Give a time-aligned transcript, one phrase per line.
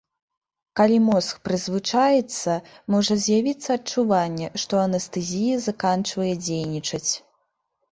[0.79, 2.55] Калі мозг прызвычаіцца,
[2.95, 7.11] можа з'явіцца адчуванне, што анестэзія заканчвае дзейнічаць.